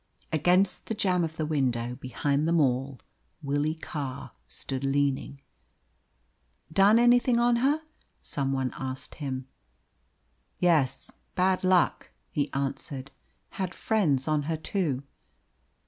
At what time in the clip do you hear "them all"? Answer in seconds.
2.47-2.99